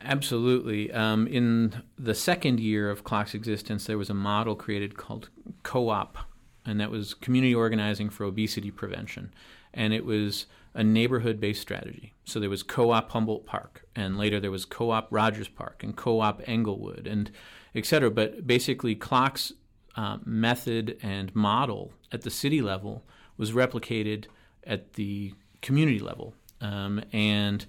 Absolutely. 0.02 0.92
Um, 0.92 1.28
in 1.28 1.84
the 1.98 2.16
second 2.16 2.60
year 2.60 2.90
of 2.90 3.04
CLOCC's 3.04 3.34
existence, 3.34 3.86
there 3.86 3.98
was 3.98 4.10
a 4.10 4.14
model 4.14 4.56
created 4.56 4.98
called 4.98 5.30
Co 5.64 5.90
op, 5.90 6.18
and 6.66 6.80
that 6.80 6.92
was 6.92 7.14
community 7.14 7.54
organizing 7.54 8.10
for 8.10 8.24
obesity 8.24 8.72
prevention 8.72 9.34
and 9.74 9.94
it 9.94 10.06
was 10.06 10.46
a 10.74 10.84
neighborhood 10.84 11.40
based 11.40 11.62
strategy. 11.62 12.14
So 12.26 12.40
there 12.40 12.50
was 12.50 12.64
co 12.64 12.92
op 12.92 13.12
Humboldt 13.12 13.46
Park, 13.46 13.86
and 13.96 14.18
later 14.18 14.40
there 14.40 14.52
was 14.52 14.66
co 14.66 14.92
op 14.92 15.08
Rogers 15.12 15.48
Park, 15.48 15.84
and 15.84 15.96
co 15.96 16.22
op 16.22 16.42
Englewood, 16.48 17.08
and 17.08 17.32
et 17.76 17.86
cetera. 17.86 18.12
But 18.12 18.48
basically, 18.48 18.96
CLOCC's 18.96 19.54
uh, 19.96 20.18
method 20.26 20.98
and 21.02 21.34
model 21.36 21.94
at 22.12 22.22
the 22.22 22.30
city 22.30 22.62
level 22.62 23.04
was 23.38 23.52
replicated 23.52 24.26
at 24.66 24.94
the 24.94 25.34
community 25.62 26.00
level. 26.00 26.34
Um, 26.62 27.04
and 27.12 27.66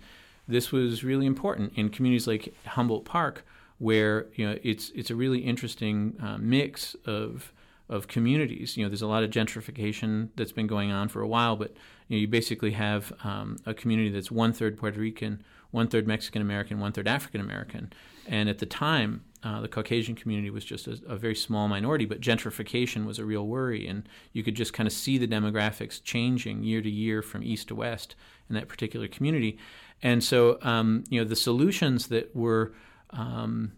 this 0.48 0.72
was 0.72 1.04
really 1.04 1.26
important 1.26 1.72
in 1.76 1.88
communities 1.88 2.26
like 2.26 2.54
Humboldt 2.66 3.04
Park, 3.04 3.44
where 3.78 4.26
you 4.34 4.48
know 4.48 4.58
it's 4.62 4.90
it's 4.94 5.10
a 5.10 5.14
really 5.14 5.40
interesting 5.40 6.16
uh, 6.22 6.38
mix 6.38 6.94
of 7.06 7.52
of 7.88 8.08
communities. 8.08 8.76
You 8.76 8.84
know, 8.84 8.88
there's 8.88 9.02
a 9.02 9.06
lot 9.06 9.22
of 9.22 9.30
gentrification 9.30 10.30
that's 10.36 10.52
been 10.52 10.66
going 10.66 10.90
on 10.90 11.08
for 11.08 11.20
a 11.20 11.28
while, 11.28 11.56
but 11.56 11.76
you, 12.08 12.16
know, 12.16 12.20
you 12.20 12.28
basically 12.28 12.72
have 12.72 13.12
um, 13.22 13.58
a 13.66 13.74
community 13.74 14.08
that's 14.08 14.30
one 14.30 14.52
third 14.52 14.78
Puerto 14.78 14.98
Rican, 14.98 15.44
one 15.72 15.88
third 15.88 16.06
Mexican 16.06 16.40
American, 16.40 16.80
one 16.80 16.92
third 16.92 17.06
African 17.06 17.40
American. 17.40 17.92
And 18.26 18.48
at 18.48 18.58
the 18.58 18.66
time, 18.66 19.24
uh, 19.42 19.60
the 19.60 19.68
Caucasian 19.68 20.14
community 20.14 20.50
was 20.50 20.64
just 20.64 20.86
a, 20.86 21.00
a, 21.08 21.16
very 21.16 21.34
small 21.34 21.66
minority, 21.66 22.04
but 22.04 22.20
gentrification 22.20 23.04
was 23.04 23.18
a 23.18 23.24
real 23.24 23.46
worry, 23.46 23.88
and 23.88 24.08
you 24.32 24.44
could 24.44 24.54
just 24.54 24.72
kind 24.72 24.86
of 24.86 24.92
see 24.92 25.18
the 25.18 25.26
demographics 25.26 26.00
changing 26.02 26.62
year 26.62 26.80
to 26.80 26.90
year 26.90 27.22
from 27.22 27.42
east 27.42 27.68
to 27.68 27.74
west 27.74 28.14
in 28.48 28.54
that 28.54 28.68
particular 28.68 29.08
community. 29.08 29.58
And 30.02 30.22
so, 30.22 30.58
um, 30.62 31.04
you 31.08 31.20
know, 31.20 31.28
the 31.28 31.36
solutions 31.36 32.08
that 32.08 32.34
were 32.34 32.72
um, 33.10 33.72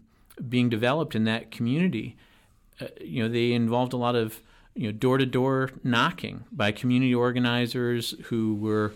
being 0.49 0.69
developed 0.69 1.15
in 1.15 1.25
that 1.25 1.51
community 1.51 2.17
uh, 2.79 2.87
you 3.01 3.23
know, 3.23 3.29
they 3.29 3.53
involved 3.53 3.93
a 3.93 3.97
lot 3.97 4.15
of 4.15 4.41
you 4.73 4.87
know 4.87 4.91
door-to-door 4.91 5.71
knocking 5.83 6.43
by 6.51 6.71
community 6.71 7.15
organizers 7.15 8.13
who 8.25 8.55
were 8.55 8.93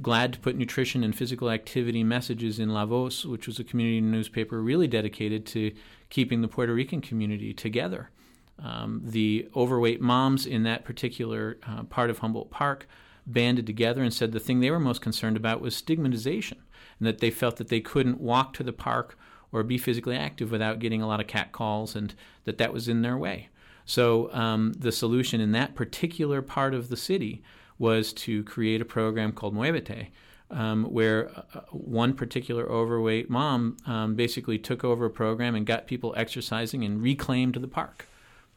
glad 0.00 0.32
to 0.32 0.38
put 0.38 0.56
nutrition 0.56 1.02
and 1.04 1.14
physical 1.14 1.50
activity 1.50 2.02
messages 2.02 2.58
in 2.58 2.70
La 2.70 2.86
Voz, 2.86 3.26
which 3.26 3.46
was 3.46 3.58
a 3.58 3.64
community 3.64 4.00
newspaper 4.00 4.62
really 4.62 4.86
dedicated 4.86 5.44
to 5.44 5.72
keeping 6.08 6.40
the 6.40 6.48
Puerto 6.48 6.72
Rican 6.72 7.00
community 7.00 7.52
together. 7.52 8.10
Um, 8.58 9.02
the 9.04 9.48
overweight 9.54 10.00
moms 10.00 10.46
in 10.46 10.62
that 10.62 10.84
particular 10.84 11.58
uh, 11.68 11.82
part 11.82 12.08
of 12.08 12.20
Humboldt 12.20 12.50
Park 12.50 12.88
banded 13.26 13.66
together 13.66 14.02
and 14.02 14.14
said 14.14 14.32
the 14.32 14.40
thing 14.40 14.60
they 14.60 14.70
were 14.70 14.80
most 14.80 15.02
concerned 15.02 15.36
about 15.36 15.60
was 15.60 15.76
stigmatization, 15.76 16.58
and 16.98 17.06
that 17.06 17.18
they 17.18 17.30
felt 17.30 17.56
that 17.56 17.68
they 17.68 17.80
couldn't 17.80 18.20
walk 18.20 18.52
to 18.54 18.62
the 18.62 18.72
park 18.72 19.18
or 19.52 19.62
be 19.62 19.78
physically 19.78 20.16
active 20.16 20.50
without 20.50 20.78
getting 20.78 21.02
a 21.02 21.06
lot 21.06 21.20
of 21.20 21.26
cat 21.26 21.52
calls, 21.52 21.94
and 21.94 22.14
that 22.44 22.58
that 22.58 22.72
was 22.72 22.88
in 22.88 23.02
their 23.02 23.16
way. 23.16 23.48
So 23.84 24.32
um, 24.32 24.72
the 24.76 24.92
solution 24.92 25.40
in 25.40 25.52
that 25.52 25.74
particular 25.74 26.42
part 26.42 26.74
of 26.74 26.88
the 26.88 26.96
city 26.96 27.42
was 27.78 28.12
to 28.12 28.42
create 28.44 28.80
a 28.80 28.84
program 28.84 29.32
called 29.32 29.54
Muévete, 29.54 30.08
um, 30.50 30.84
where 30.84 31.30
uh, 31.54 31.60
one 31.70 32.14
particular 32.14 32.70
overweight 32.70 33.30
mom 33.30 33.76
um, 33.86 34.14
basically 34.14 34.58
took 34.58 34.84
over 34.84 35.06
a 35.06 35.10
program 35.10 35.54
and 35.54 35.66
got 35.66 35.86
people 35.86 36.14
exercising 36.16 36.84
and 36.84 37.02
reclaimed 37.02 37.54
the 37.54 37.68
park. 37.68 38.06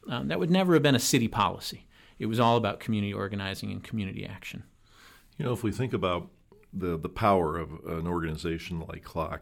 Um, 0.10 0.28
that 0.30 0.40
would 0.40 0.50
never 0.50 0.74
have 0.74 0.84
been 0.84 0.96
a 0.96 1.00
city 1.00 1.28
policy. 1.28 1.86
It 2.18 2.26
was 2.26 2.40
all 2.40 2.58
about 2.58 2.80
community 2.80 3.14
organizing 3.14 3.72
and 3.72 3.84
community 3.84 4.26
action. 4.26 4.64
You 5.38 5.46
know, 5.46 5.54
if 5.54 5.64
we 5.64 5.72
think 5.72 5.94
about 5.94 6.30
the, 6.74 6.98
the 6.98 7.10
power 7.10 7.58
of 7.58 7.72
an 7.86 8.08
organization 8.08 8.82
like 8.88 9.04
CLOCC 9.04 9.42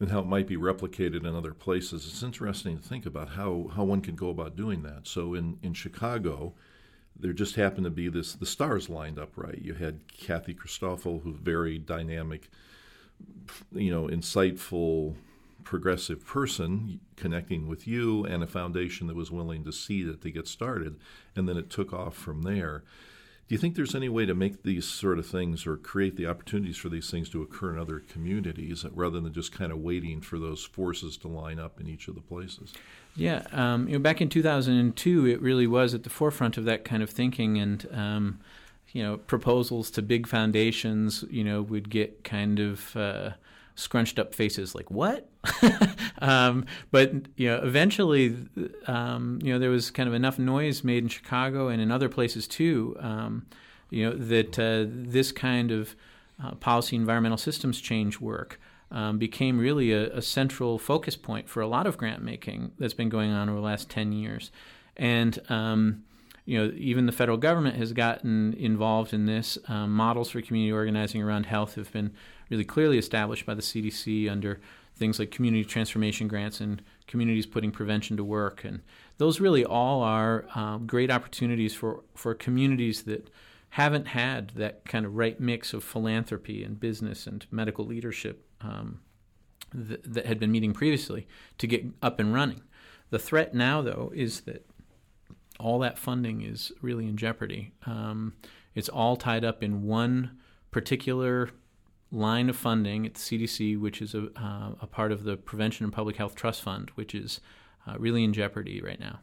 and 0.00 0.10
how 0.10 0.20
it 0.20 0.26
might 0.26 0.46
be 0.46 0.56
replicated 0.56 1.26
in 1.26 1.36
other 1.36 1.52
places. 1.52 2.06
It's 2.06 2.22
interesting 2.22 2.78
to 2.78 2.82
think 2.82 3.04
about 3.04 3.30
how, 3.30 3.70
how 3.76 3.84
one 3.84 4.00
could 4.00 4.16
go 4.16 4.30
about 4.30 4.56
doing 4.56 4.82
that. 4.82 5.06
So 5.06 5.34
in, 5.34 5.58
in 5.62 5.74
Chicago, 5.74 6.54
there 7.18 7.34
just 7.34 7.56
happened 7.56 7.84
to 7.84 7.90
be 7.90 8.08
this 8.08 8.34
the 8.34 8.46
stars 8.46 8.88
lined 8.88 9.18
up 9.18 9.36
right. 9.36 9.60
You 9.60 9.74
had 9.74 10.08
Kathy 10.08 10.54
Christoffel, 10.54 11.22
who's 11.22 11.36
very 11.36 11.78
dynamic, 11.78 12.48
you 13.72 13.90
know, 13.90 14.06
insightful, 14.06 15.16
progressive 15.64 16.24
person 16.26 17.00
connecting 17.16 17.66
with 17.66 17.86
you, 17.86 18.24
and 18.24 18.42
a 18.42 18.46
foundation 18.46 19.06
that 19.08 19.16
was 19.16 19.30
willing 19.30 19.64
to 19.64 19.72
see 19.72 20.02
that 20.04 20.22
to 20.22 20.30
get 20.30 20.48
started, 20.48 20.98
and 21.36 21.46
then 21.46 21.58
it 21.58 21.68
took 21.68 21.92
off 21.92 22.14
from 22.14 22.42
there. 22.42 22.82
Do 23.50 23.54
you 23.54 23.58
think 23.58 23.74
there's 23.74 23.96
any 23.96 24.08
way 24.08 24.26
to 24.26 24.34
make 24.34 24.62
these 24.62 24.86
sort 24.86 25.18
of 25.18 25.26
things 25.26 25.66
or 25.66 25.76
create 25.76 26.14
the 26.14 26.24
opportunities 26.24 26.76
for 26.76 26.88
these 26.88 27.10
things 27.10 27.28
to 27.30 27.42
occur 27.42 27.72
in 27.72 27.80
other 27.80 27.98
communities 27.98 28.84
rather 28.92 29.18
than 29.18 29.32
just 29.32 29.50
kind 29.50 29.72
of 29.72 29.78
waiting 29.78 30.20
for 30.20 30.38
those 30.38 30.64
forces 30.64 31.16
to 31.16 31.26
line 31.26 31.58
up 31.58 31.80
in 31.80 31.88
each 31.88 32.06
of 32.06 32.14
the 32.14 32.20
places? 32.20 32.72
Yeah, 33.16 33.42
um, 33.50 33.88
you 33.88 33.94
know, 33.94 33.98
back 33.98 34.20
in 34.20 34.28
2002, 34.28 35.26
it 35.26 35.42
really 35.42 35.66
was 35.66 35.94
at 35.94 36.04
the 36.04 36.10
forefront 36.10 36.58
of 36.58 36.64
that 36.66 36.84
kind 36.84 37.02
of 37.02 37.10
thinking, 37.10 37.58
and 37.58 37.88
um, 37.92 38.38
you 38.92 39.02
know, 39.02 39.16
proposals 39.16 39.90
to 39.90 40.00
big 40.00 40.28
foundations, 40.28 41.24
you 41.28 41.42
know, 41.42 41.60
would 41.60 41.90
get 41.90 42.22
kind 42.22 42.60
of 42.60 42.96
uh, 42.96 43.30
scrunched 43.80 44.18
up 44.18 44.34
faces 44.34 44.74
like 44.74 44.90
what? 44.90 45.28
Um, 46.22 46.66
but 46.90 47.14
you 47.36 47.48
know 47.48 47.62
eventually 47.62 48.36
um, 48.86 49.38
you 49.42 49.54
know 49.54 49.58
there 49.58 49.70
was 49.70 49.90
kind 49.90 50.06
of 50.06 50.14
enough 50.14 50.38
noise 50.38 50.84
made 50.84 51.02
in 51.02 51.08
chicago 51.08 51.68
and 51.68 51.80
in 51.80 51.90
other 51.90 52.10
places 52.10 52.46
too 52.46 52.94
um, 53.00 53.46
you 53.88 54.04
know 54.04 54.14
that 54.14 54.58
uh, 54.58 54.84
this 54.86 55.32
kind 55.32 55.70
of 55.70 55.96
uh, 56.44 56.56
policy 56.56 56.94
environmental 56.94 57.38
systems 57.38 57.80
change 57.80 58.20
work 58.20 58.60
um, 58.90 59.18
became 59.18 59.58
really 59.58 59.92
a, 59.92 60.10
a, 60.16 60.22
central 60.22 60.78
focus 60.78 61.16
point 61.16 61.48
for 61.48 61.60
a 61.60 61.66
lot 61.66 61.86
of 61.86 61.96
grant 61.96 62.22
making 62.22 62.72
that's 62.78 62.94
been 62.94 63.08
going 63.08 63.30
on 63.30 63.48
over 63.48 63.58
the 63.58 63.64
last 63.64 63.88
10 63.88 64.12
years. 64.12 64.50
And 64.96 65.38
um, 65.48 66.04
you 66.50 66.58
know, 66.58 66.72
even 66.76 67.06
the 67.06 67.12
federal 67.12 67.38
government 67.38 67.76
has 67.76 67.92
gotten 67.92 68.54
involved 68.54 69.14
in 69.14 69.26
this. 69.26 69.56
Um, 69.68 69.92
models 69.92 70.30
for 70.30 70.42
community 70.42 70.72
organizing 70.72 71.22
around 71.22 71.46
health 71.46 71.76
have 71.76 71.92
been 71.92 72.12
really 72.50 72.64
clearly 72.64 72.98
established 72.98 73.46
by 73.46 73.54
the 73.54 73.62
CDC 73.62 74.28
under 74.28 74.60
things 74.96 75.20
like 75.20 75.30
community 75.30 75.64
transformation 75.64 76.26
grants 76.26 76.60
and 76.60 76.82
communities 77.06 77.46
putting 77.46 77.70
prevention 77.70 78.16
to 78.16 78.24
work. 78.24 78.64
And 78.64 78.80
those 79.18 79.38
really 79.38 79.64
all 79.64 80.02
are 80.02 80.44
um, 80.56 80.88
great 80.88 81.08
opportunities 81.08 81.72
for, 81.72 82.02
for 82.16 82.34
communities 82.34 83.04
that 83.04 83.30
haven't 83.68 84.08
had 84.08 84.50
that 84.56 84.84
kind 84.84 85.06
of 85.06 85.14
right 85.14 85.38
mix 85.38 85.72
of 85.72 85.84
philanthropy 85.84 86.64
and 86.64 86.80
business 86.80 87.28
and 87.28 87.46
medical 87.52 87.86
leadership 87.86 88.44
um, 88.60 88.98
th- 89.72 90.00
that 90.04 90.26
had 90.26 90.40
been 90.40 90.50
meeting 90.50 90.72
previously 90.72 91.28
to 91.58 91.68
get 91.68 91.84
up 92.02 92.18
and 92.18 92.34
running. 92.34 92.62
The 93.10 93.20
threat 93.20 93.54
now, 93.54 93.82
though, 93.82 94.10
is 94.12 94.40
that 94.42 94.66
all 95.60 95.78
that 95.80 95.98
funding 95.98 96.42
is 96.42 96.72
really 96.80 97.06
in 97.06 97.16
jeopardy. 97.16 97.72
Um, 97.86 98.34
it's 98.74 98.88
all 98.88 99.16
tied 99.16 99.44
up 99.44 99.62
in 99.62 99.84
one 99.84 100.38
particular 100.70 101.50
line 102.12 102.48
of 102.48 102.56
funding 102.56 103.06
at 103.06 103.14
the 103.14 103.20
CDC, 103.20 103.78
which 103.78 104.02
is 104.02 104.14
a, 104.14 104.28
uh, 104.36 104.72
a 104.80 104.86
part 104.86 105.12
of 105.12 105.24
the 105.24 105.36
Prevention 105.36 105.84
and 105.84 105.92
Public 105.92 106.16
Health 106.16 106.34
Trust 106.34 106.62
Fund, 106.62 106.90
which 106.94 107.14
is 107.14 107.40
uh, 107.86 107.96
really 107.98 108.24
in 108.24 108.32
jeopardy 108.32 108.80
right 108.80 108.98
now. 108.98 109.20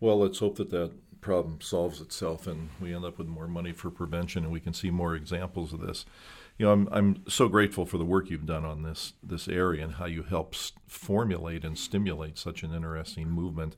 Well, 0.00 0.18
let's 0.18 0.40
hope 0.40 0.56
that 0.56 0.70
that 0.70 0.92
problem 1.20 1.60
solves 1.60 2.00
itself 2.00 2.46
and 2.48 2.70
we 2.80 2.94
end 2.94 3.04
up 3.04 3.16
with 3.16 3.28
more 3.28 3.46
money 3.46 3.72
for 3.72 3.90
prevention 3.90 4.42
and 4.42 4.52
we 4.52 4.58
can 4.58 4.74
see 4.74 4.90
more 4.90 5.14
examples 5.14 5.72
of 5.72 5.80
this. 5.80 6.04
You 6.58 6.66
know, 6.66 6.72
I'm 6.72 6.88
I'm 6.90 7.22
so 7.28 7.48
grateful 7.48 7.86
for 7.86 7.96
the 7.96 8.04
work 8.04 8.28
you've 8.28 8.44
done 8.44 8.64
on 8.64 8.82
this 8.82 9.14
this 9.22 9.48
area 9.48 9.84
and 9.84 9.94
how 9.94 10.06
you 10.06 10.24
help 10.24 10.54
formulate 10.86 11.64
and 11.64 11.78
stimulate 11.78 12.36
such 12.36 12.62
an 12.62 12.74
interesting 12.74 13.30
movement 13.30 13.76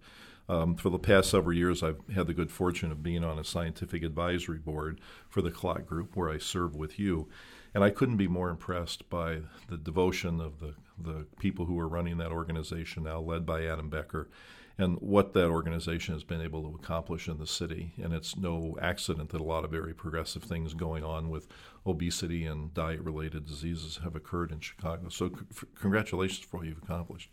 Um, 0.48 0.76
for 0.76 0.90
the 0.90 0.98
past 0.98 1.30
several 1.30 1.56
years, 1.56 1.82
I've 1.82 2.00
had 2.14 2.26
the 2.26 2.34
good 2.34 2.50
fortune 2.50 2.92
of 2.92 3.02
being 3.02 3.24
on 3.24 3.38
a 3.38 3.44
scientific 3.44 4.02
advisory 4.02 4.58
board 4.58 5.00
for 5.28 5.40
the 5.40 5.50
CLOCC 5.50 5.86
group, 5.86 6.16
where 6.16 6.30
I 6.30 6.38
serve 6.38 6.76
with 6.76 6.98
you. 6.98 7.28
And 7.72 7.82
I 7.82 7.90
couldn't 7.90 8.18
be 8.18 8.28
more 8.28 8.50
impressed 8.50 9.08
by 9.08 9.40
the 9.68 9.76
devotion 9.76 10.40
of 10.40 10.60
the, 10.60 10.74
the 10.98 11.26
people 11.38 11.64
who 11.64 11.78
are 11.80 11.88
running 11.88 12.18
that 12.18 12.30
organization 12.30 13.04
now, 13.04 13.20
led 13.20 13.46
by 13.46 13.64
Adam 13.64 13.88
Becker, 13.88 14.28
and 14.76 14.96
what 15.00 15.32
that 15.32 15.48
organization 15.48 16.14
has 16.14 16.24
been 16.24 16.40
able 16.40 16.62
to 16.62 16.76
accomplish 16.76 17.26
in 17.26 17.38
the 17.38 17.46
city. 17.46 17.94
And 18.00 18.12
it's 18.12 18.36
no 18.36 18.76
accident 18.80 19.30
that 19.30 19.40
a 19.40 19.44
lot 19.44 19.64
of 19.64 19.70
very 19.70 19.94
progressive 19.94 20.42
things 20.42 20.74
going 20.74 21.04
on 21.04 21.30
with 21.30 21.48
obesity 21.86 22.44
and 22.44 22.72
diet 22.74 23.00
related 23.00 23.46
diseases 23.46 24.00
have 24.04 24.14
occurred 24.14 24.52
in 24.52 24.60
Chicago. 24.60 25.08
So, 25.08 25.30
c- 25.30 25.66
congratulations 25.74 26.46
for 26.46 26.58
what 26.58 26.66
you've 26.66 26.82
accomplished. 26.82 27.30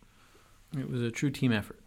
It 0.77 0.89
was 0.89 1.01
a 1.01 1.12
true 1.12 1.32
team 1.32 1.51
effort. 1.51 1.80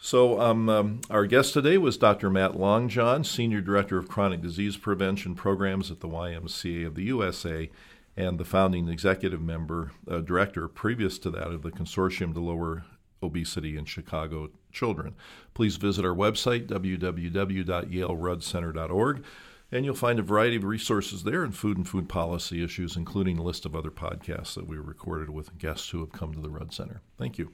So, 0.00 0.40
um, 0.40 0.68
um, 0.68 1.00
our 1.10 1.26
guest 1.26 1.54
today 1.54 1.76
was 1.76 1.96
Dr. 1.96 2.30
Matt 2.30 2.52
Longjohn, 2.52 3.24
Senior 3.24 3.60
Director 3.60 3.98
of 3.98 4.06
Chronic 4.08 4.40
Disease 4.40 4.76
Prevention 4.76 5.34
Programs 5.34 5.90
at 5.90 5.98
the 5.98 6.06
YMCA 6.06 6.86
of 6.86 6.94
the 6.94 7.02
USA, 7.04 7.68
and 8.16 8.38
the 8.38 8.44
founding 8.44 8.86
executive 8.88 9.42
member, 9.42 9.90
uh, 10.08 10.20
director, 10.20 10.68
previous 10.68 11.18
to 11.18 11.30
that, 11.30 11.48
of 11.48 11.62
the 11.62 11.72
Consortium 11.72 12.32
to 12.34 12.40
Lower 12.40 12.84
Obesity 13.24 13.76
in 13.76 13.86
Chicago 13.86 14.50
Children. 14.70 15.16
Please 15.52 15.74
visit 15.76 16.04
our 16.04 16.14
website, 16.14 16.68
www.yaleruddcenter.org, 16.68 19.24
and 19.72 19.84
you'll 19.84 19.96
find 19.96 20.20
a 20.20 20.22
variety 20.22 20.56
of 20.56 20.64
resources 20.64 21.24
there 21.24 21.44
in 21.44 21.50
food 21.50 21.76
and 21.76 21.88
food 21.88 22.08
policy 22.08 22.62
issues, 22.62 22.96
including 22.96 23.36
a 23.36 23.42
list 23.42 23.66
of 23.66 23.74
other 23.74 23.90
podcasts 23.90 24.54
that 24.54 24.68
we 24.68 24.78
recorded 24.78 25.30
with 25.30 25.58
guests 25.58 25.90
who 25.90 25.98
have 25.98 26.12
come 26.12 26.32
to 26.32 26.40
the 26.40 26.50
Rudd 26.50 26.72
Center. 26.72 27.00
Thank 27.16 27.36
you. 27.36 27.50